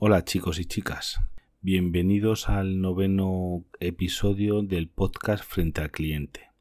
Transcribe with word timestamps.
Hola 0.00 0.24
chicos 0.24 0.60
y 0.60 0.64
chicas, 0.64 1.20
bienvenidos 1.60 2.48
al 2.48 2.80
noveno 2.80 3.64
episodio 3.80 4.62
del 4.62 4.88
podcast 4.88 5.42
Frente 5.42 5.80
al 5.80 5.90
Cliente. 5.90 6.52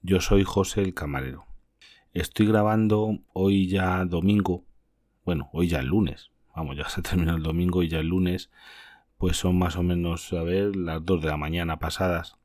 Yo 0.00 0.22
soy 0.22 0.44
José 0.44 0.80
el 0.80 0.94
Camarero. 0.94 1.44
Estoy 2.14 2.46
grabando 2.46 3.18
hoy 3.34 3.68
ya 3.68 4.02
domingo, 4.06 4.64
bueno, 5.26 5.50
hoy 5.52 5.68
ya 5.68 5.80
el 5.80 5.88
lunes, 5.88 6.30
vamos, 6.56 6.74
ya 6.78 6.88
se 6.88 7.02
terminó 7.02 7.36
el 7.36 7.42
domingo 7.42 7.82
y 7.82 7.88
ya 7.88 7.98
el 7.98 8.06
lunes, 8.06 8.50
pues 9.18 9.36
son 9.36 9.58
más 9.58 9.76
o 9.76 9.82
menos, 9.82 10.32
a 10.32 10.42
ver, 10.42 10.74
las 10.74 11.04
2 11.04 11.20
de 11.20 11.28
la 11.28 11.36
mañana 11.36 11.78
pasadas, 11.80 12.38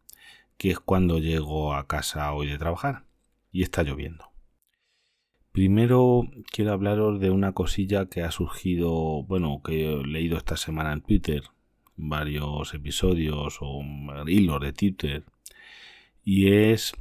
que 0.57 0.71
es 0.71 0.81
cuando 0.81 1.19
llego 1.19 1.73
a 1.73 1.87
casa 1.87 2.33
hoy 2.33 2.47
de 2.47 2.57
trabajar 2.57 3.05
y 3.53 3.63
está 3.63 3.83
lloviendo. 3.83 4.34
Primero 5.55 6.23
quiero 6.51 6.73
hablaros 6.73 7.21
de 7.21 7.29
una 7.29 7.53
cosilla 7.53 8.07
que 8.07 8.23
ha 8.23 8.31
surgido, 8.31 9.23
bueno, 9.23 9.61
que 9.63 9.89
he 9.89 10.05
leído 10.05 10.37
esta 10.37 10.57
semana 10.57 10.91
en 10.91 10.99
Twitter, 10.99 11.43
varios 11.95 12.73
episodios 12.73 13.59
o 13.61 13.81
hilos 14.27 14.59
de 14.59 14.73
Twitter, 14.73 15.23
y 16.25 16.51
es 16.51 16.91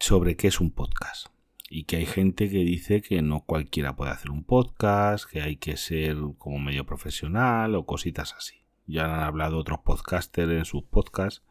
sobre 0.00 0.34
qué 0.34 0.48
es 0.48 0.60
un 0.60 0.72
podcast. 0.72 1.28
Y 1.68 1.84
que 1.84 1.98
hay 1.98 2.06
gente 2.06 2.50
que 2.50 2.64
dice 2.64 3.00
que 3.00 3.22
no 3.22 3.42
cualquiera 3.42 3.94
puede 3.94 4.10
hacer 4.10 4.32
un 4.32 4.42
podcast, 4.42 5.30
que 5.30 5.40
hay 5.40 5.54
que 5.54 5.76
ser 5.76 6.16
como 6.36 6.58
medio 6.58 6.84
profesional 6.84 7.76
o 7.76 7.86
cositas 7.86 8.34
así. 8.36 8.56
Ya 8.86 9.04
han 9.04 9.20
hablado 9.20 9.56
otros 9.56 9.78
podcasters 9.84 10.50
en 10.50 10.64
sus 10.64 10.82
podcasts 10.82 11.44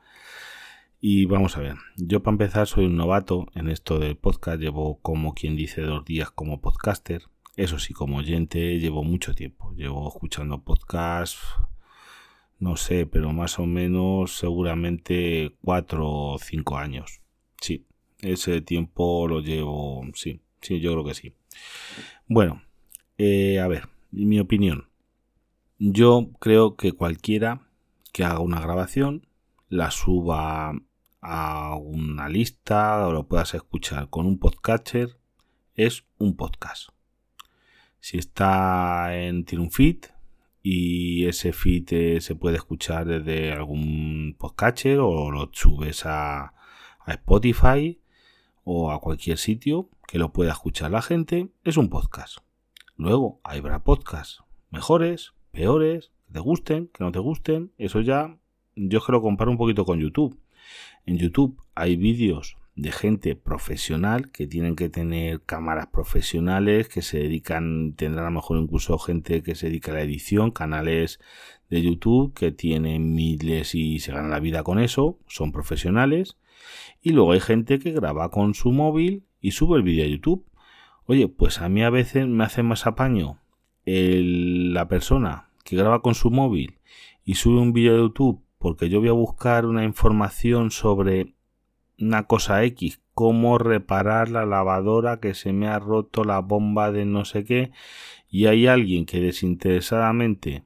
y 1.02 1.26
vamos 1.26 1.55
a 1.55 1.62
ver, 1.62 1.76
yo 1.95 2.21
para 2.21 2.34
empezar 2.34 2.67
soy 2.67 2.85
un 2.85 2.98
novato 2.98 3.48
en 3.55 3.70
esto 3.70 3.99
del 3.99 4.17
podcast, 4.17 4.59
llevo 4.59 4.99
como 5.02 5.34
quien 5.34 5.55
dice 5.55 5.81
dos 5.81 6.03
días 6.03 6.30
como 6.31 6.59
podcaster. 6.59 7.23
Eso 7.55 7.80
sí, 7.80 7.94
como 7.94 8.17
oyente 8.17 8.80
llevo 8.80 9.03
mucho 9.03 9.33
tiempo, 9.33 9.73
llevo 9.75 10.08
escuchando 10.09 10.64
podcasts, 10.64 11.39
no 12.59 12.75
sé, 12.75 13.06
pero 13.06 13.31
más 13.31 13.59
o 13.59 13.66
menos 13.66 14.38
seguramente 14.38 15.56
cuatro 15.64 16.09
o 16.09 16.38
cinco 16.39 16.78
años. 16.78 17.22
Sí, 17.61 17.86
ese 18.19 18.61
tiempo 18.61 19.28
lo 19.28 19.39
llevo, 19.39 20.03
sí, 20.13 20.41
sí, 20.61 20.81
yo 20.81 20.91
creo 20.91 21.06
que 21.06 21.13
sí. 21.13 21.34
Bueno, 22.28 22.61
eh, 23.17 23.59
a 23.59 23.67
ver, 23.67 23.88
mi 24.11 24.39
opinión. 24.39 24.89
Yo 25.78 26.31
creo 26.39 26.75
que 26.75 26.91
cualquiera 26.91 27.67
que 28.11 28.25
haga 28.25 28.39
una 28.39 28.59
grabación, 28.59 29.28
la 29.69 29.91
suba 29.91 30.73
a 31.22 31.75
una 31.75 32.30
lista 32.30 33.08
o 33.08 33.12
lo 33.12 33.28
puedas 33.28 33.53
escuchar 33.53 34.09
con 34.09 34.25
un 34.25 34.39
podcatcher, 34.39 35.17
es 35.75 36.06
un 36.17 36.36
podcast. 36.36 36.89
Si 38.00 38.17
está 38.17 39.16
en, 39.17 39.45
tiene 39.45 39.64
un 39.64 39.72
feed 39.72 40.06
y 40.62 41.25
ese 41.25 41.53
feed 41.53 41.88
eh, 41.92 42.22
se 42.22 42.36
puede 42.36 42.58
escuchar 42.58 43.06
desde 43.06 43.52
algún 43.52 44.36
podcatcher 44.38 45.00
o 45.00 45.31
lo 45.31 45.50
subes 45.52 46.06
a, 46.06 46.53
a 47.00 47.12
Spotify 47.12 48.00
o 48.64 48.92
a 48.92 49.00
cualquier 49.00 49.38
sitio 49.38 49.90
que 50.08 50.20
lo 50.20 50.31
pueda 50.31 50.52
escuchar 50.52 50.92
la 50.92 51.02
gente, 51.02 51.50
es 51.64 51.78
un 51.78 51.90
podcast. 51.90 52.38
Luego 52.95 53.40
habrá 53.44 53.84
podcasts 53.84 54.44
mejores, 54.72 55.34
peores, 55.52 56.12
que 56.28 56.34
te 56.34 56.40
gusten, 56.40 56.88
que 56.88 57.03
no 57.03 57.12
te 57.12 57.20
gusten, 57.20 57.72
eso 57.78 58.02
ya 58.02 58.38
yo 58.75 59.02
que 59.02 59.12
lo 59.12 59.22
comparo 59.22 59.52
un 59.52 59.58
poquito 59.58 59.86
con 59.86 60.00
YouTube. 60.00 60.40
En 61.05 61.17
YouTube 61.17 61.61
hay 61.75 61.95
vídeos 61.95 62.58
de 62.75 62.92
gente 62.92 63.36
profesional 63.36 64.31
que 64.31 64.47
tienen 64.47 64.75
que 64.75 64.89
tener 64.89 65.41
cámaras 65.41 65.88
profesionales, 65.88 66.88
que 66.88 67.02
se 67.02 67.19
dedican, 67.19 67.94
tendrán 67.94 68.25
a 68.25 68.30
lo 68.30 68.36
mejor 68.36 68.58
incluso 68.58 68.97
gente 68.97 69.44
que 69.44 69.56
se 69.56 69.67
dedica 69.67 69.91
a 69.91 69.95
la 69.95 70.02
edición, 70.02 70.52
canales 70.52 71.19
de 71.69 71.81
YouTube 71.81 72.33
que 72.33 72.52
tienen 72.52 73.14
miles 73.14 73.75
y 73.75 74.00
se 74.00 74.13
ganan 74.13 74.31
la 74.31 74.40
vida 74.40 74.63
con 74.63 74.79
eso, 74.79 75.19
son 75.28 75.51
profesionales. 75.51 76.38
Y 77.01 77.12
luego 77.12 77.34
hay 77.34 77.41
gente 77.41 77.79
que 77.79 77.91
graba 77.91 78.31
con 78.31 78.53
su 78.53 78.72
móvil 78.72 79.25
y 79.41 79.51
sube 79.51 79.78
el 79.78 79.84
vídeo 79.84 80.06
a 80.06 80.07
YouTube. 80.07 80.45
Oye, 81.06 81.28
pues 81.28 81.59
a 81.59 81.69
mí 81.69 81.84
a 81.84 81.90
veces 81.90 82.28
me 82.28 82.44
hace 82.44 82.63
más 82.63 82.88
apaño 82.88 83.40
la 83.85 84.88
persona 84.88 85.50
que 85.63 85.75
graba 85.75 86.01
con 86.01 86.16
su 86.16 86.31
móvil 86.31 86.79
y 87.25 87.35
sube 87.35 87.59
un 87.59 87.74
vídeo 87.74 87.95
a 87.95 88.00
YouTube 88.00 88.41
porque 88.59 88.90
yo 88.90 89.00
voy 89.00 89.09
a 89.09 89.14
buscar 89.14 89.66
una 89.66 89.84
información 89.84 90.70
sobre 90.70 91.34
una 91.97 92.28
cosa 92.28 92.64
X, 92.64 93.02
cómo 93.14 93.58
reparar 93.58 94.30
la 94.30 94.46
lavadora 94.46 95.20
que 95.20 95.34
se 95.34 95.52
me 95.52 95.68
ha 95.68 95.80
roto 95.80 96.24
la 96.24 96.40
bomba 96.40 96.92
de 96.92 97.06
no 97.06 97.25
sé 97.25 97.44
qué, 97.44 97.72
y 98.30 98.46
hay 98.46 98.68
alguien 98.68 99.06
que 99.06 99.19
desinteresadamente 99.19 100.64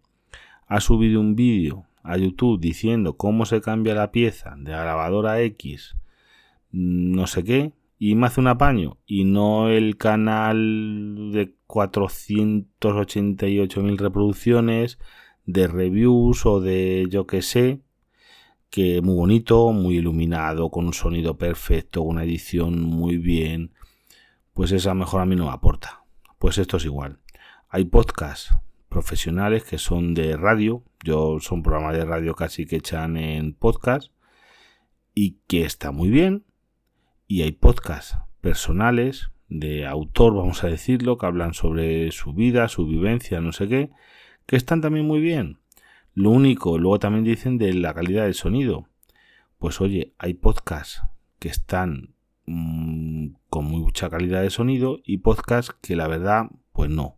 ha 0.68 0.82
subido 0.82 1.22
un 1.22 1.36
vídeo 1.36 1.86
a 2.03 2.18
YouTube 2.18 2.59
diciendo 2.59 3.16
cómo 3.16 3.46
se 3.46 3.62
cambia 3.62 3.96
la 3.96 4.12
pieza 4.12 4.56
de 4.58 4.72
la 4.72 4.86
lavadora 4.86 5.42
X, 5.42 5.96
no 6.72 7.28
sé 7.28 7.44
qué, 7.44 7.74
y 7.98 8.16
me 8.16 8.28
hace 8.28 8.42
un 8.42 8.48
apaño, 8.48 8.98
y 9.06 9.24
no 9.24 9.70
el 9.70 9.98
canal 9.98 11.32
de 11.32 11.56
488.000 11.68 13.98
reproducciones, 13.98 15.00
de 15.46 15.68
reviews 15.68 16.46
o 16.46 16.62
de 16.62 17.08
yo 17.09 17.28
que 17.28 17.42
sé, 17.42 17.82
que 18.73 19.03
muy 19.03 19.13
bonito, 19.13 19.72
muy 19.72 19.97
iluminado, 19.97 20.72
con 20.72 20.88
un 20.88 20.94
sonido 20.94 21.38
perfecto, 21.38 22.01
una 22.01 22.23
edición 22.23 22.81
muy 22.81 23.17
bien, 23.17 23.72
pues 24.56 24.72
esa 24.72 24.95
mejor 24.95 25.22
a 25.22 25.28
mí 25.28 25.35
no 25.35 25.45
me 25.45 25.51
aporta. 25.51 26.06
Pues 26.39 26.57
esto 26.57 26.78
es 26.78 26.85
igual. 26.85 27.19
Hay 27.69 27.85
podcasts 27.85 28.50
profesionales 28.89 29.63
que 29.63 29.78
son 29.78 30.16
de 30.16 30.35
radio, 30.38 30.84
yo 31.03 31.38
son 31.39 31.61
programas 31.61 31.95
de 31.95 32.03
radio 32.03 32.34
casi 32.34 32.66
que 32.66 32.78
echan 32.78 33.16
en 33.16 33.53
podcast 33.53 34.11
y 35.13 35.38
que 35.45 35.66
está 35.66 35.91
muy 35.91 36.09
bien. 36.09 36.44
Y 37.28 37.44
hay 37.44 37.51
podcasts 37.51 38.17
personales 38.41 39.29
de 39.50 39.85
autor, 39.85 40.34
vamos 40.34 40.63
a 40.63 40.67
decirlo, 40.67 41.19
que 41.19 41.28
hablan 41.28 41.53
sobre 41.53 42.09
su 42.09 42.34
vida, 42.34 42.67
su 42.69 42.88
vivencia, 42.88 43.40
no 43.40 43.51
sé 43.51 43.67
qué, 43.67 43.91
que 44.47 44.55
están 44.55 44.81
también 44.81 45.05
muy 45.05 45.19
bien. 45.19 45.59
Lo 46.16 46.29
único, 46.29 46.78
luego 46.78 47.00
también 47.00 47.24
dicen 47.24 47.57
de 47.57 47.74
la 47.74 47.94
calidad 47.94 48.24
del 48.24 48.35
sonido. 48.35 48.88
Pues 49.57 49.81
oye, 49.81 50.13
hay 50.19 50.35
podcasts 50.35 51.01
que 51.40 51.47
están 51.47 52.13
mm, 52.46 53.29
con 53.50 53.66
mucha 53.66 54.09
calidad 54.09 54.41
de 54.44 54.52
sonido 54.52 55.00
y 55.03 55.18
podcasts 55.18 55.75
que 55.81 55.96
la 55.96 56.07
verdad, 56.07 56.52
pues 56.72 56.91
no. 56.91 57.18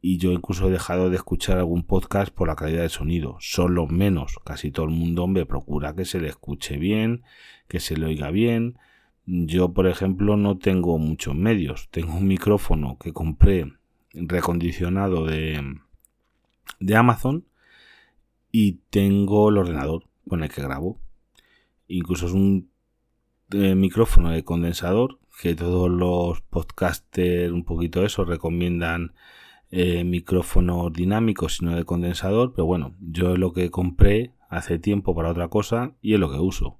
Y 0.00 0.18
yo 0.18 0.32
incluso 0.32 0.68
he 0.68 0.72
dejado 0.72 1.08
de 1.08 1.16
escuchar 1.16 1.58
algún 1.58 1.84
podcast 1.84 2.32
por 2.32 2.48
la 2.48 2.56
calidad 2.56 2.82
de 2.82 2.88
sonido. 2.88 3.36
Son 3.40 3.74
los 3.74 3.90
menos. 3.90 4.38
Casi 4.44 4.70
todo 4.70 4.86
el 4.86 4.92
mundo, 4.92 5.26
me 5.26 5.46
procura 5.46 5.94
que 5.94 6.04
se 6.04 6.20
le 6.20 6.28
escuche 6.28 6.78
bien, 6.78 7.22
que 7.68 7.80
se 7.80 7.96
le 7.96 8.06
oiga 8.06 8.30
bien. 8.30 8.76
Yo, 9.24 9.72
por 9.72 9.86
ejemplo, 9.86 10.36
no 10.36 10.58
tengo 10.58 10.98
muchos 10.98 11.34
medios. 11.34 11.88
Tengo 11.90 12.16
un 12.16 12.26
micrófono 12.26 12.98
que 12.98 13.12
compré 13.12 13.72
recondicionado 14.12 15.26
de, 15.26 15.76
de 16.80 16.96
Amazon 16.96 17.44
y 18.58 18.80
tengo 18.88 19.50
el 19.50 19.58
ordenador 19.58 20.04
con 20.26 20.42
el 20.42 20.48
que 20.48 20.62
grabo. 20.62 20.98
Incluso 21.88 22.24
es 22.24 22.32
un 22.32 22.70
eh, 23.52 23.74
micrófono 23.74 24.30
de 24.30 24.44
condensador 24.44 25.18
que 25.42 25.54
todos 25.54 25.90
los 25.90 26.40
podcasters 26.40 27.52
un 27.52 27.64
poquito 27.64 28.02
eso 28.02 28.24
recomiendan 28.24 29.12
eh, 29.70 30.04
micrófonos 30.04 30.90
dinámicos 30.90 31.56
sino 31.58 31.76
de 31.76 31.84
condensador. 31.84 32.54
Pero 32.54 32.64
bueno 32.64 32.94
yo 32.98 33.34
es 33.34 33.38
lo 33.38 33.52
que 33.52 33.70
compré 33.70 34.32
hace 34.48 34.78
tiempo 34.78 35.14
para 35.14 35.32
otra 35.32 35.48
cosa 35.48 35.92
y 36.00 36.14
es 36.14 36.20
lo 36.20 36.32
que 36.32 36.38
uso. 36.38 36.78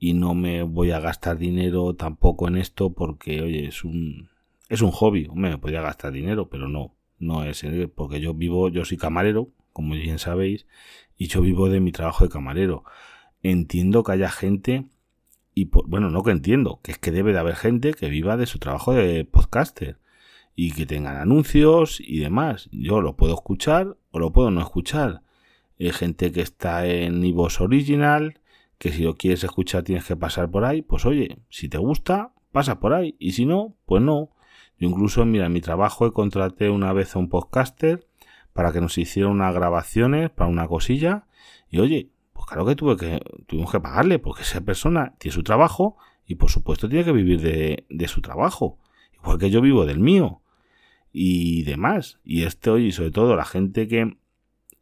Y 0.00 0.14
no 0.14 0.34
me 0.34 0.64
voy 0.64 0.90
a 0.90 0.98
gastar 0.98 1.38
dinero 1.38 1.94
tampoco 1.94 2.48
en 2.48 2.56
esto 2.56 2.94
porque 2.94 3.42
oye 3.42 3.68
es 3.68 3.84
un 3.84 4.28
es 4.68 4.82
un 4.82 4.90
hobby. 4.90 5.28
Me 5.32 5.56
podría 5.56 5.82
gastar 5.82 6.10
dinero 6.10 6.48
pero 6.48 6.68
no 6.68 6.96
no 7.20 7.44
es 7.44 7.64
porque 7.94 8.20
yo 8.20 8.34
vivo, 8.34 8.68
yo 8.70 8.84
soy 8.84 8.96
camarero, 8.96 9.50
como 9.76 9.92
bien 9.92 10.18
sabéis, 10.18 10.66
y 11.18 11.26
yo 11.26 11.42
vivo 11.42 11.68
de 11.68 11.80
mi 11.80 11.92
trabajo 11.92 12.24
de 12.24 12.30
camarero. 12.30 12.84
Entiendo 13.42 14.04
que 14.04 14.12
haya 14.12 14.30
gente, 14.30 14.86
y 15.54 15.66
bueno, 15.66 16.08
no 16.08 16.22
que 16.22 16.30
entiendo, 16.30 16.80
que 16.82 16.92
es 16.92 16.98
que 16.98 17.10
debe 17.10 17.34
de 17.34 17.40
haber 17.40 17.56
gente 17.56 17.92
que 17.92 18.08
viva 18.08 18.38
de 18.38 18.46
su 18.46 18.58
trabajo 18.58 18.94
de 18.94 19.26
podcaster 19.26 19.98
y 20.54 20.70
que 20.72 20.86
tengan 20.86 21.16
anuncios 21.18 22.00
y 22.00 22.20
demás. 22.20 22.70
Yo 22.72 23.02
lo 23.02 23.16
puedo 23.16 23.34
escuchar 23.34 23.98
o 24.12 24.18
lo 24.18 24.32
puedo 24.32 24.50
no 24.50 24.62
escuchar. 24.62 25.20
Hay 25.78 25.92
gente 25.92 26.32
que 26.32 26.40
está 26.40 26.86
en 26.86 27.22
Ivos 27.22 27.60
Original, 27.60 28.40
que 28.78 28.92
si 28.92 29.02
lo 29.02 29.16
quieres 29.16 29.44
escuchar 29.44 29.82
tienes 29.82 30.06
que 30.06 30.16
pasar 30.16 30.50
por 30.50 30.64
ahí. 30.64 30.80
Pues 30.80 31.04
oye, 31.04 31.36
si 31.50 31.68
te 31.68 31.76
gusta, 31.76 32.32
pasa 32.50 32.80
por 32.80 32.94
ahí. 32.94 33.14
Y 33.18 33.32
si 33.32 33.44
no, 33.44 33.76
pues 33.84 34.02
no. 34.02 34.30
Yo 34.78 34.88
incluso, 34.88 35.26
mira, 35.26 35.50
mi 35.50 35.60
trabajo 35.60 36.06
he 36.06 36.12
contraté 36.14 36.70
una 36.70 36.94
vez 36.94 37.14
a 37.14 37.18
un 37.18 37.28
podcaster 37.28 38.06
para 38.56 38.72
que 38.72 38.80
nos 38.80 38.96
hiciera 38.96 39.28
unas 39.28 39.54
grabaciones 39.54 40.30
para 40.30 40.50
una 40.50 40.66
cosilla. 40.66 41.26
Y 41.68 41.78
oye, 41.78 42.10
pues 42.32 42.46
claro 42.46 42.64
que 42.64 42.74
tuve 42.74 42.96
que, 42.96 43.20
tuvimos 43.46 43.70
que 43.70 43.80
pagarle, 43.80 44.18
porque 44.18 44.42
esa 44.42 44.62
persona 44.62 45.14
tiene 45.18 45.34
su 45.34 45.42
trabajo 45.42 45.98
y 46.26 46.36
por 46.36 46.50
supuesto 46.50 46.88
tiene 46.88 47.04
que 47.04 47.12
vivir 47.12 47.40
de, 47.42 47.84
de 47.90 48.08
su 48.08 48.22
trabajo. 48.22 48.78
Igual 49.12 49.38
que 49.38 49.50
yo 49.50 49.60
vivo 49.60 49.84
del 49.84 50.00
mío. 50.00 50.40
Y 51.12 51.64
demás. 51.64 52.18
Y 52.24 52.44
este, 52.44 52.70
oye, 52.70 52.92
sobre 52.92 53.10
todo 53.10 53.36
la 53.36 53.44
gente 53.44 53.88
que, 53.88 54.16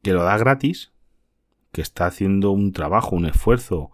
que 0.03 0.13
lo 0.13 0.23
da 0.23 0.39
gratis, 0.39 0.93
que 1.73 1.83
está 1.83 2.07
haciendo 2.07 2.53
un 2.53 2.73
trabajo, 2.73 3.17
un 3.17 3.27
esfuerzo 3.27 3.91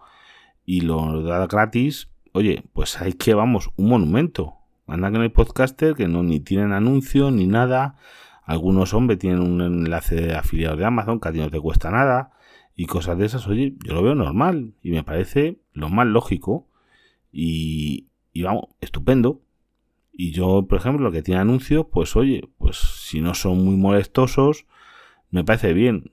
y 0.67 0.83
lo 0.83 1.23
da 1.23 1.47
gratis, 1.47 2.11
oye, 2.33 2.65
pues 2.75 3.01
hay 3.01 3.15
que, 3.15 3.33
vamos, 3.33 3.71
un 3.77 3.89
monumento. 3.89 4.57
Anda 4.87 5.11
que 5.11 5.17
no 5.17 5.23
hay 5.23 5.31
podcaster 5.31 5.95
que 5.95 6.07
no 6.07 6.23
ni 6.23 6.41
tienen 6.41 6.73
anuncio 6.73 7.31
ni 7.31 7.47
nada. 7.47 7.97
Algunos 8.51 8.95
hombres 8.95 9.21
tienen 9.21 9.43
un 9.43 9.61
enlace 9.61 10.17
de 10.17 10.35
afiliados 10.35 10.77
de 10.77 10.85
Amazon 10.85 11.21
que 11.21 11.29
a 11.29 11.33
ti 11.33 11.39
no 11.39 11.53
te 11.53 11.61
cuesta 11.61 11.89
nada 11.93 12.33
y 12.75 12.87
cosas 12.87 13.17
de 13.17 13.25
esas, 13.25 13.47
oye, 13.47 13.77
yo 13.85 13.95
lo 13.95 14.03
veo 14.03 14.17
normal 14.17 14.75
y 14.83 14.91
me 14.91 15.05
parece 15.05 15.61
lo 15.73 15.89
más 15.89 16.09
lógico 16.09 16.67
y, 17.31 18.09
vamos, 18.43 18.65
estupendo. 18.81 19.41
Y 20.13 20.33
yo, 20.33 20.67
por 20.69 20.81
ejemplo, 20.81 21.05
lo 21.05 21.13
que 21.13 21.23
tiene 21.23 21.41
anuncios, 21.41 21.87
pues 21.93 22.17
oye, 22.17 22.49
pues 22.59 22.77
si 22.77 23.21
no 23.21 23.35
son 23.35 23.65
muy 23.65 23.77
molestosos, 23.77 24.67
me 25.31 25.45
parece 25.45 25.73
bien. 25.73 26.11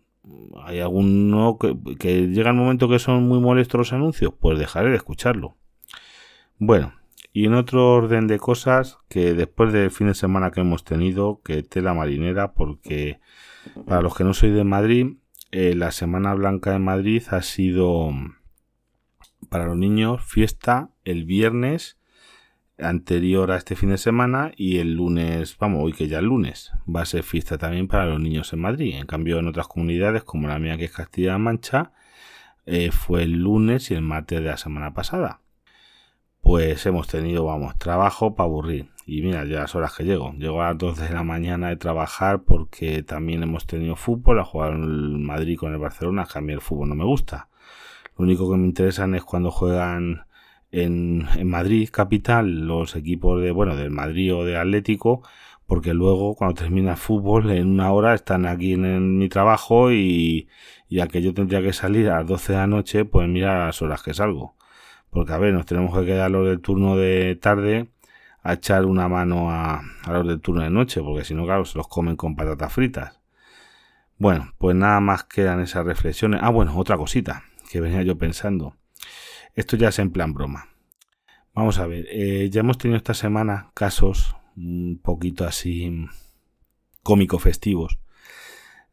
Hay 0.64 0.80
alguno 0.80 1.58
que, 1.60 1.76
que 1.98 2.28
llega 2.28 2.52
el 2.52 2.56
momento 2.56 2.88
que 2.88 3.00
son 3.00 3.28
muy 3.28 3.40
molestos 3.40 3.80
los 3.80 3.94
anuncios, 3.94 4.32
pues 4.40 4.60
dejaré 4.60 4.92
de 4.92 4.98
escucharlo. 4.98 5.56
Bueno, 6.60 6.94
y 7.38 7.46
en 7.46 7.54
otro 7.54 7.94
orden 7.94 8.26
de 8.26 8.40
cosas, 8.40 8.98
que 9.10 9.36
después 9.36 9.72
del 9.72 9.92
fin 9.92 10.08
de 10.08 10.16
semana 10.16 10.50
que 10.50 10.62
hemos 10.62 10.84
tenido, 10.84 11.40
que 11.44 11.62
tela 11.62 11.94
marinera, 11.94 12.54
porque 12.54 13.20
para 13.86 14.02
los 14.02 14.16
que 14.16 14.24
no 14.24 14.34
soy 14.34 14.50
de 14.50 14.64
Madrid, 14.64 15.18
eh, 15.52 15.76
la 15.76 15.92
Semana 15.92 16.34
Blanca 16.34 16.72
de 16.72 16.80
Madrid 16.80 17.22
ha 17.30 17.44
sido 17.44 18.10
para 19.50 19.68
los 19.68 19.78
niños 19.78 20.24
fiesta 20.26 20.90
el 21.04 21.26
viernes 21.26 22.00
anterior 22.80 23.52
a 23.52 23.58
este 23.58 23.76
fin 23.76 23.90
de 23.90 24.00
semana 24.00 24.52
y 24.58 24.80
el 24.80 24.96
lunes, 24.96 25.58
vamos, 25.60 25.84
hoy 25.84 25.94
que 25.94 26.08
ya 26.08 26.18
el 26.18 26.26
lunes, 26.26 26.72
va 26.88 27.02
a 27.02 27.06
ser 27.06 27.22
fiesta 27.22 27.60
también 27.60 27.88
para 27.88 28.08
los 28.08 28.20
niños 28.20 28.52
en 28.52 28.62
Madrid. 28.62 28.96
En 28.96 29.06
cambio, 29.06 29.38
en 29.38 29.48
otras 29.48 29.68
comunidades, 29.68 30.24
como 30.24 30.48
la 30.48 30.58
mía 30.58 30.76
que 30.76 30.86
es 30.86 30.92
Castilla-La 30.92 31.38
Mancha, 31.38 31.92
eh, 32.66 32.90
fue 32.90 33.22
el 33.22 33.34
lunes 33.34 33.92
y 33.92 33.94
el 33.94 34.02
martes 34.02 34.42
de 34.42 34.50
la 34.50 34.58
semana 34.58 34.96
pasada. 34.96 35.42
Pues 36.58 36.88
hemos 36.88 37.08
tenido, 37.08 37.46
vamos, 37.46 37.78
trabajo 37.78 38.34
para 38.34 38.46
aburrir. 38.46 38.88
Y 39.06 39.22
mira, 39.22 39.46
ya 39.46 39.60
las 39.60 39.76
horas 39.76 39.94
que 39.96 40.04
llego. 40.04 40.34
Llego 40.40 40.64
a 40.64 40.70
las 40.70 40.78
12 40.80 41.04
de 41.04 41.14
la 41.14 41.22
mañana 41.22 41.70
de 41.70 41.76
trabajar 41.76 42.42
porque 42.46 43.04
también 43.04 43.44
hemos 43.44 43.68
tenido 43.68 43.96
fútbol, 43.96 44.40
a 44.40 44.44
jugar 44.44 44.74
el 44.74 45.20
Madrid 45.20 45.56
con 45.60 45.72
el 45.72 45.78
Barcelona, 45.78 46.26
que 46.26 46.40
a 46.40 46.42
mí 46.42 46.54
el 46.54 46.62
fútbol 46.62 46.90
no 46.90 46.96
me 46.96 47.04
gusta. 47.04 47.50
Lo 48.18 48.26
único 48.26 48.50
que 48.50 48.58
me 48.58 48.66
interesan 48.66 49.14
es 49.14 49.24
cuando 49.24 49.52
juegan 49.52 50.26
en, 50.72 51.28
en 51.36 51.48
Madrid 51.48 51.90
capital 51.92 52.66
los 52.66 52.96
equipos 52.96 53.40
de, 53.40 53.52
bueno, 53.52 53.76
del 53.76 53.92
Madrid 53.92 54.34
o 54.34 54.44
de 54.44 54.58
Atlético, 54.58 55.22
porque 55.68 55.94
luego 55.94 56.34
cuando 56.34 56.56
termina 56.56 56.94
el 56.94 56.98
fútbol 56.98 57.52
en 57.52 57.68
una 57.68 57.92
hora 57.92 58.16
están 58.16 58.48
aquí 58.48 58.74
en, 58.74 59.20
mi 59.20 59.30
trabajo 59.30 59.92
y, 59.92 60.50
y 60.90 61.02
a 61.02 61.08
que 61.08 61.22
yo 61.22 61.36
tendría 61.36 61.62
que 61.62 61.72
salir 61.72 62.10
a 62.10 62.18
las 62.22 62.28
12 62.28 62.54
de 62.54 62.58
la 62.58 62.66
noche, 62.66 63.06
pues 63.06 63.30
mira 63.30 63.68
las 63.68 63.80
horas 63.84 64.02
que 64.02 64.16
salgo. 64.16 64.58
Porque 65.10 65.34
a 65.34 65.38
ver, 65.38 65.54
nos 65.54 65.66
tenemos 65.66 65.98
que 65.98 66.06
quedar 66.06 66.30
los 66.32 66.48
del 66.48 66.62
turno 66.62 66.96
de 66.96 67.36
tarde 67.36 67.90
a 68.44 68.54
echar 68.54 68.86
una 68.86 69.08
mano 69.08 69.52
a, 69.52 69.84
los 70.08 70.28
del 70.28 70.40
turno 70.40 70.64
de 70.64 70.70
noche, 70.70 71.02
porque 71.02 71.26
si 71.26 71.34
no, 71.34 71.46
claro, 71.46 71.66
se 71.66 71.78
los 71.78 71.88
comen 71.88 72.16
con 72.16 72.36
patatas 72.36 72.72
fritas. 72.72 73.20
Bueno, 74.18 74.54
pues 74.58 74.76
nada 74.76 75.00
más 75.00 75.26
quedan 75.26 75.60
esas 75.60 75.86
reflexiones. 75.86 76.40
Ah, 76.42 76.50
bueno, 76.50 76.78
otra 76.78 76.98
cosita 76.98 77.44
que 77.70 77.82
venía 77.82 78.04
yo 78.04 78.18
pensando. 78.18 78.76
Esto 79.54 79.76
ya 79.76 79.90
es 79.90 80.00
en 80.00 80.12
plan 80.12 80.34
broma. 80.34 80.70
Vamos 81.54 81.80
a 81.80 81.88
ver, 81.88 82.06
eh, 82.10 82.50
ya 82.52 82.62
hemos 82.62 82.78
tenido 82.78 82.98
esta 82.98 83.14
semana 83.14 83.72
casos 83.74 84.36
un 84.56 85.00
poquito 85.04 85.46
así 85.46 86.08
cómico 87.04 87.40
festivos 87.40 88.00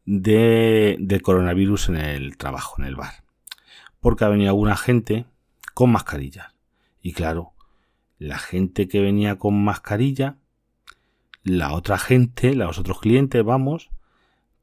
de 0.05 1.19
coronavirus 1.23 1.89
en 1.89 1.95
el 1.95 2.37
trabajo, 2.37 2.75
en 2.79 2.87
el 2.87 2.95
bar. 2.95 3.23
Porque 3.99 4.25
ha 4.25 4.29
venido 4.29 4.49
alguna 4.49 4.75
gente 4.75 5.25
con 5.75 5.91
mascarillas. 5.91 6.55
Y 6.99 7.13
claro, 7.13 7.53
la 8.17 8.39
gente 8.39 8.87
que 8.87 9.01
venía 9.01 9.37
con 9.37 9.63
mascarilla, 9.63 10.39
la 11.43 11.73
otra 11.73 11.99
gente, 11.99 12.55
los 12.55 12.79
otros 12.79 12.99
clientes, 12.99 13.43
vamos, 13.43 13.91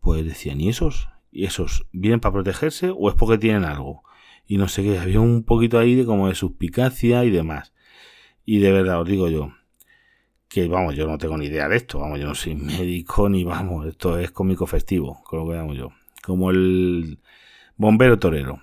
pues 0.00 0.24
decían, 0.24 0.60
¿y 0.60 0.68
esos? 0.68 1.08
¿Y 1.30 1.44
esos 1.44 1.86
vienen 1.92 2.18
para 2.18 2.32
protegerse 2.32 2.90
o 2.90 3.08
es 3.08 3.14
porque 3.14 3.38
tienen 3.38 3.64
algo? 3.64 4.02
y 4.46 4.58
no 4.58 4.68
sé 4.68 4.82
qué, 4.82 4.98
había 4.98 5.20
un 5.20 5.44
poquito 5.44 5.78
ahí 5.78 5.94
de 5.94 6.04
como 6.04 6.28
de 6.28 6.34
suspicacia 6.34 7.24
y 7.24 7.30
demás. 7.30 7.72
Y 8.44 8.58
de 8.58 8.72
verdad 8.72 9.00
os 9.00 9.08
digo 9.08 9.28
yo, 9.28 9.52
que 10.48 10.68
vamos, 10.68 10.94
yo 10.94 11.06
no 11.06 11.18
tengo 11.18 11.38
ni 11.38 11.46
idea 11.46 11.68
de 11.68 11.76
esto, 11.76 12.00
vamos, 12.00 12.20
yo 12.20 12.26
no 12.26 12.34
soy 12.34 12.54
médico 12.56 13.28
ni 13.28 13.44
vamos, 13.44 13.86
esto 13.86 14.18
es 14.18 14.30
cómico 14.30 14.66
festivo, 14.66 15.22
con 15.24 15.38
lo 15.38 15.70
que 15.70 15.76
yo. 15.76 15.88
Como 16.22 16.50
el 16.50 17.18
bombero 17.76 18.18
torero. 18.18 18.60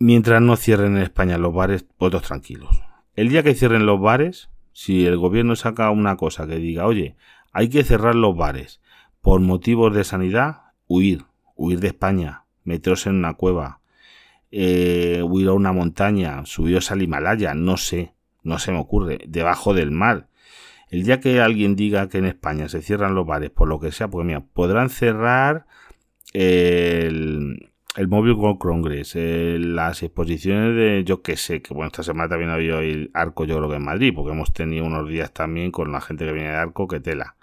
Mientras 0.00 0.40
no 0.40 0.56
cierren 0.56 0.96
en 0.96 1.02
España 1.02 1.38
los 1.38 1.52
bares, 1.52 1.84
vosotros 1.98 2.22
tranquilos. 2.22 2.82
El 3.16 3.30
día 3.30 3.42
que 3.42 3.54
cierren 3.54 3.84
los 3.84 4.00
bares, 4.00 4.48
si 4.72 5.06
el 5.06 5.16
gobierno 5.16 5.56
saca 5.56 5.90
una 5.90 6.16
cosa 6.16 6.46
que 6.46 6.56
diga, 6.56 6.86
oye, 6.86 7.16
hay 7.52 7.68
que 7.68 7.82
cerrar 7.82 8.14
los 8.14 8.36
bares 8.36 8.80
por 9.20 9.40
motivos 9.40 9.92
de 9.92 10.04
sanidad, 10.04 10.72
huir, 10.86 11.24
huir 11.56 11.80
de 11.80 11.88
España, 11.88 12.44
meteros 12.62 13.08
en 13.08 13.16
una 13.16 13.34
cueva, 13.34 13.80
eh, 14.52 15.20
huir 15.24 15.48
a 15.48 15.52
una 15.52 15.72
montaña, 15.72 16.46
subiros 16.46 16.92
al 16.92 17.02
Himalaya, 17.02 17.54
no 17.54 17.76
sé, 17.76 18.14
no 18.44 18.60
se 18.60 18.70
me 18.70 18.78
ocurre, 18.78 19.18
debajo 19.26 19.74
del 19.74 19.90
mar. 19.90 20.28
El 20.90 21.02
día 21.02 21.18
que 21.18 21.40
alguien 21.40 21.74
diga 21.74 22.08
que 22.08 22.18
en 22.18 22.26
España 22.26 22.68
se 22.68 22.82
cierran 22.82 23.16
los 23.16 23.26
bares, 23.26 23.50
por 23.50 23.66
lo 23.66 23.80
que 23.80 23.90
sea, 23.90 24.06
pues 24.06 24.24
mira, 24.24 24.40
podrán 24.40 24.90
cerrar 24.90 25.66
el, 26.32 27.67
el 27.98 28.06
Mobile 28.06 28.34
World 28.34 28.58
Congress, 28.58 29.16
eh, 29.16 29.58
las 29.58 30.04
exposiciones 30.04 30.76
de, 30.76 31.02
yo 31.04 31.20
que 31.20 31.36
sé, 31.36 31.62
que 31.62 31.74
bueno, 31.74 31.88
esta 31.88 32.04
semana 32.04 32.28
también 32.28 32.50
ha 32.50 32.54
habido 32.54 32.78
el 32.78 33.10
arco, 33.12 33.44
yo 33.44 33.56
creo 33.56 33.68
que 33.68 33.74
en 33.74 33.84
Madrid, 33.84 34.12
porque 34.14 34.30
hemos 34.30 34.52
tenido 34.52 34.84
unos 34.84 35.08
días 35.08 35.32
también 35.32 35.72
con 35.72 35.90
la 35.90 36.00
gente 36.00 36.24
que 36.24 36.32
viene 36.32 36.50
de 36.50 36.56
arco, 36.56 36.86
que 36.86 37.00
tela. 37.00 37.34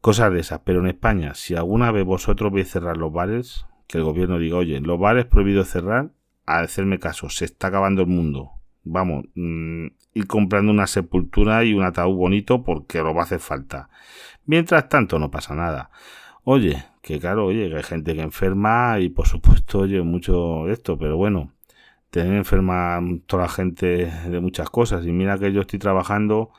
Cosas 0.00 0.32
de 0.32 0.38
esas, 0.38 0.60
pero 0.60 0.78
en 0.78 0.86
España, 0.86 1.34
si 1.34 1.56
alguna 1.56 1.90
vez 1.90 2.04
vosotros 2.04 2.52
veis 2.52 2.70
cerrar 2.70 2.96
los 2.96 3.12
bares, 3.12 3.66
que 3.88 3.98
el 3.98 4.04
gobierno 4.04 4.38
diga, 4.38 4.58
oye, 4.58 4.78
los 4.78 5.00
bares 5.00 5.26
prohibido 5.26 5.64
cerrar, 5.64 6.12
a 6.46 6.60
hacerme 6.60 7.00
caso, 7.00 7.28
se 7.28 7.46
está 7.46 7.66
acabando 7.66 8.02
el 8.02 8.08
mundo. 8.08 8.52
Vamos, 8.84 9.24
mm, 9.34 9.86
ir 10.14 10.26
comprando 10.28 10.70
una 10.70 10.86
sepultura 10.86 11.64
y 11.64 11.74
un 11.74 11.82
ataúd 11.82 12.16
bonito 12.16 12.62
porque 12.62 12.98
lo 12.98 13.14
va 13.14 13.22
a 13.22 13.24
hacer 13.24 13.40
falta. 13.40 13.88
Mientras 14.46 14.88
tanto, 14.88 15.18
no 15.18 15.32
pasa 15.32 15.56
nada. 15.56 15.90
Oye, 16.44 16.84
que 17.02 17.18
claro, 17.20 17.46
oye, 17.46 17.68
que 17.68 17.76
hay 17.76 17.82
gente 17.82 18.14
que 18.14 18.22
enferma 18.22 18.98
y 19.00 19.08
por 19.10 19.26
supuesto, 19.28 19.80
oye, 19.80 20.02
mucho 20.02 20.68
esto, 20.68 20.98
pero 20.98 21.16
bueno, 21.16 21.52
tener 22.10 22.34
enferma 22.34 23.00
toda 23.26 23.44
la 23.44 23.48
gente 23.48 24.06
de 24.06 24.40
muchas 24.40 24.70
cosas. 24.70 25.06
Y 25.06 25.12
mira 25.12 25.38
que 25.38 25.52
yo 25.52 25.62
estoy 25.62 25.78
trabajando 25.78 26.50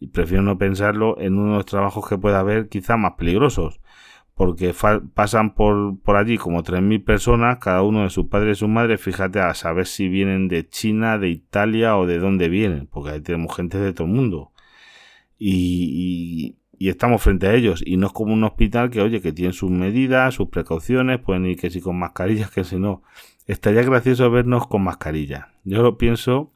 y 0.00 0.08
prefiero 0.08 0.42
no 0.42 0.58
pensarlo 0.58 1.18
en 1.20 1.38
unos 1.38 1.66
trabajos 1.66 2.08
que 2.08 2.18
pueda 2.18 2.40
haber 2.40 2.68
quizá 2.68 2.96
más 2.96 3.12
peligrosos 3.14 3.80
porque 4.34 4.74
pasan 5.14 5.54
por, 5.54 5.98
por 6.00 6.16
allí 6.16 6.38
como 6.38 6.62
3.000 6.62 7.04
personas, 7.04 7.58
cada 7.58 7.82
uno 7.82 8.02
de 8.04 8.10
sus 8.10 8.26
padres 8.26 8.58
y 8.58 8.60
sus 8.60 8.68
madres, 8.68 9.00
fíjate 9.00 9.40
a 9.40 9.54
saber 9.54 9.86
si 9.86 10.08
vienen 10.08 10.48
de 10.48 10.68
China, 10.68 11.18
de 11.18 11.28
Italia 11.28 11.96
o 11.96 12.06
de 12.06 12.18
dónde 12.18 12.48
vienen, 12.48 12.86
porque 12.86 13.10
ahí 13.10 13.20
tenemos 13.20 13.54
gente 13.54 13.78
de 13.78 13.92
todo 13.92 14.06
el 14.06 14.14
mundo. 14.14 14.52
Y, 15.38 16.56
y, 16.56 16.61
estamos 16.88 17.22
frente 17.22 17.46
a 17.46 17.54
ellos, 17.54 17.82
y 17.84 17.96
no 17.96 18.08
es 18.08 18.12
como 18.12 18.32
un 18.32 18.44
hospital 18.44 18.90
que, 18.90 19.00
oye, 19.00 19.20
que 19.20 19.32
tiene 19.32 19.52
sus 19.52 19.70
medidas, 19.70 20.34
sus 20.34 20.48
precauciones, 20.48 21.20
pueden 21.20 21.46
ir 21.46 21.58
que 21.58 21.70
si 21.70 21.80
con 21.80 21.98
mascarillas, 21.98 22.50
que 22.50 22.64
si 22.64 22.78
no. 22.78 23.02
Estaría 23.46 23.82
gracioso 23.82 24.30
vernos 24.30 24.66
con 24.66 24.82
mascarilla. 24.82 25.52
Yo 25.64 25.82
lo 25.82 25.98
pienso 25.98 26.52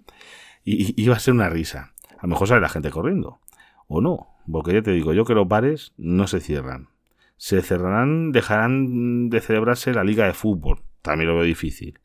y, 0.64 0.92
y 0.92 1.02
iba 1.02 1.16
a 1.16 1.18
ser 1.18 1.35
una 1.35 1.49
risa. 1.49 1.95
A 2.18 2.23
lo 2.23 2.28
mejor 2.28 2.49
sale 2.49 2.61
la 2.61 2.68
gente 2.68 2.90
corriendo, 2.90 3.40
o 3.88 4.00
no, 4.00 4.28
porque 4.50 4.73
ya 4.73 4.83
te 4.83 4.92
digo, 4.92 5.12
yo 5.12 5.25
que 5.25 5.35
los 5.35 5.49
bares 5.49 5.92
no 5.97 6.26
se 6.26 6.40
cierran 6.40 6.88
se 7.37 7.62
cerrarán, 7.62 8.33
dejarán 8.33 9.28
de 9.28 9.40
celebrarse 9.40 9.92
la 9.92 10.04
liga 10.04 10.26
de 10.26 10.33
fútbol. 10.33 10.83
También 11.02 11.28
lo 11.28 11.37
veo 11.37 11.45
difícil. 11.45 12.00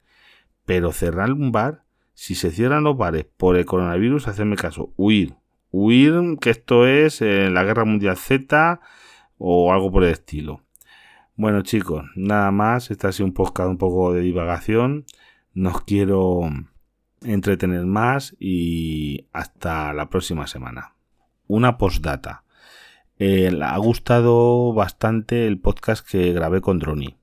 Pero 0.65 0.91
cerrar 0.91 1.31
un 1.31 1.51
bar, 1.51 1.83
si 2.13 2.35
se 2.35 2.51
cierran 2.51 2.83
los 2.83 2.97
bares 2.97 3.25
por 3.37 3.57
el 3.57 3.65
coronavirus, 3.65 4.27
hacerme 4.27 4.55
caso, 4.55 4.93
huir. 4.97 5.35
Huir, 5.71 6.37
que 6.39 6.49
esto 6.49 6.85
es 6.85 7.21
eh, 7.21 7.49
la 7.49 7.63
guerra 7.63 7.85
mundial 7.85 8.17
Z 8.17 8.79
o 9.37 9.73
algo 9.73 9.91
por 9.91 10.03
el 10.03 10.11
estilo. 10.11 10.61
Bueno 11.35 11.61
chicos, 11.61 12.05
nada 12.15 12.51
más. 12.51 12.91
Este 12.91 13.07
ha 13.07 13.11
sido 13.11 13.25
un 13.25 13.33
podcast 13.33 13.69
un 13.69 13.77
poco 13.77 14.13
de 14.13 14.21
divagación. 14.21 15.05
Nos 15.53 15.81
quiero 15.81 16.41
entretener 17.23 17.85
más 17.85 18.35
y 18.39 19.27
hasta 19.31 19.93
la 19.93 20.09
próxima 20.09 20.47
semana. 20.47 20.93
Una 21.47 21.77
postdata. 21.77 22.43
Eh, 23.17 23.51
ha 23.61 23.77
gustado 23.77 24.73
bastante 24.73 25.47
el 25.47 25.59
podcast 25.59 26.07
que 26.07 26.33
grabé 26.33 26.61
con 26.61 26.79
Droni. 26.79 27.20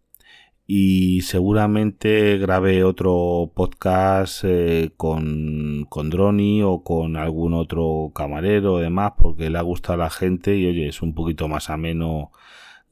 Y 0.70 1.22
seguramente 1.22 2.36
grabé 2.36 2.84
otro 2.84 3.50
podcast 3.54 4.44
eh, 4.44 4.92
con, 4.98 5.86
con 5.88 6.10
Droni 6.10 6.62
o 6.62 6.82
con 6.82 7.16
algún 7.16 7.54
otro 7.54 8.12
camarero 8.14 8.74
o 8.74 8.78
demás, 8.78 9.12
porque 9.16 9.48
le 9.48 9.56
ha 9.56 9.62
gustado 9.62 9.94
a 9.94 10.04
la 10.04 10.10
gente 10.10 10.56
y 10.56 10.66
oye, 10.66 10.88
es 10.88 11.00
un 11.00 11.14
poquito 11.14 11.48
más 11.48 11.70
ameno 11.70 12.32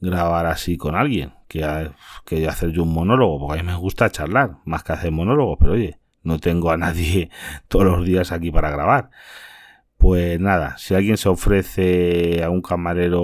grabar 0.01 0.47
así 0.47 0.75
con 0.75 0.95
alguien, 0.95 1.33
que, 1.47 1.91
que 2.25 2.47
hacer 2.47 2.71
yo 2.71 2.81
un 2.81 2.93
monólogo, 2.93 3.39
porque 3.41 3.59
a 3.59 3.63
mí 3.63 3.69
me 3.69 3.77
gusta 3.77 4.09
charlar, 4.09 4.57
más 4.65 4.83
que 4.83 4.93
hacer 4.93 5.11
monólogos, 5.11 5.57
pero 5.59 5.73
oye, 5.73 5.99
no 6.23 6.39
tengo 6.39 6.71
a 6.71 6.77
nadie 6.77 7.29
todos 7.67 7.85
los 7.85 8.03
días 8.03 8.31
aquí 8.31 8.49
para 8.49 8.71
grabar. 8.71 9.11
Pues 9.97 10.39
nada, 10.39 10.77
si 10.77 10.93
alguien 10.93 11.17
se 11.17 11.29
ofrece 11.29 12.43
a 12.43 12.49
un 12.49 12.61
camarero 12.61 13.23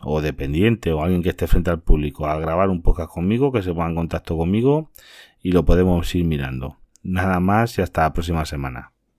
o 0.00 0.20
dependiente 0.20 0.92
o 0.92 1.02
alguien 1.02 1.22
que 1.22 1.30
esté 1.30 1.46
frente 1.46 1.70
al 1.70 1.80
público 1.80 2.26
a 2.26 2.38
grabar 2.38 2.70
un 2.70 2.82
podcast 2.82 3.10
conmigo, 3.10 3.52
que 3.52 3.62
se 3.62 3.72
ponga 3.72 3.88
en 3.88 3.96
contacto 3.96 4.36
conmigo 4.36 4.90
y 5.42 5.52
lo 5.52 5.64
podemos 5.64 6.14
ir 6.14 6.24
mirando. 6.24 6.78
Nada 7.02 7.40
más 7.40 7.78
y 7.78 7.82
hasta 7.82 8.02
la 8.02 8.12
próxima 8.12 8.44
semana. 8.44 8.92